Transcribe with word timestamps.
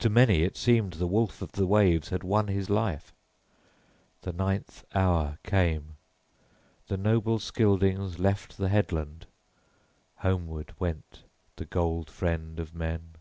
To 0.00 0.10
many 0.10 0.42
it 0.42 0.56
seemed 0.56 0.94
the 0.94 1.06
wolf 1.06 1.40
of 1.40 1.52
the 1.52 1.64
waves 1.64 2.08
had 2.08 2.24
won 2.24 2.48
his 2.48 2.68
life. 2.68 3.12
The 4.22 4.32
ninth 4.32 4.84
hour 4.96 5.38
came. 5.44 5.94
The 6.88 6.96
noble 6.96 7.38
Scyldings 7.38 8.18
left 8.18 8.58
the 8.58 8.68
headland; 8.68 9.26
homeward 10.16 10.74
went 10.80 11.22
the 11.54 11.66
gold 11.66 12.10
friend 12.10 12.58
of 12.58 12.74
men. 12.74 13.14